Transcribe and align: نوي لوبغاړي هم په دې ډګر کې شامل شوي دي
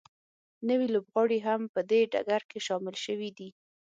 نوي 0.67 0.87
لوبغاړي 0.93 1.39
هم 1.47 1.61
په 1.73 1.81
دې 1.89 2.01
ډګر 2.11 2.41
کې 2.49 2.59
شامل 2.67 2.95
شوي 3.05 3.29
دي 3.37 3.49